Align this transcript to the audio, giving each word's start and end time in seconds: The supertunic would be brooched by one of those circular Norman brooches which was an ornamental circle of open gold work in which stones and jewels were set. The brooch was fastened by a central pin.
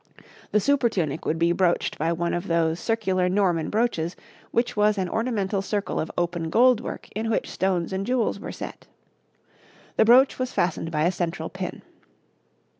The 0.51 0.57
supertunic 0.57 1.25
would 1.27 1.37
be 1.37 1.51
brooched 1.53 1.99
by 1.99 2.11
one 2.11 2.33
of 2.33 2.47
those 2.47 2.79
circular 2.79 3.29
Norman 3.29 3.69
brooches 3.69 4.15
which 4.49 4.75
was 4.75 4.97
an 4.97 5.07
ornamental 5.07 5.61
circle 5.61 5.99
of 5.99 6.09
open 6.17 6.49
gold 6.49 6.81
work 6.81 7.07
in 7.15 7.29
which 7.29 7.47
stones 7.51 7.93
and 7.93 8.03
jewels 8.03 8.39
were 8.39 8.51
set. 8.51 8.87
The 9.97 10.05
brooch 10.05 10.39
was 10.39 10.53
fastened 10.53 10.89
by 10.89 11.03
a 11.03 11.11
central 11.11 11.49
pin. 11.49 11.83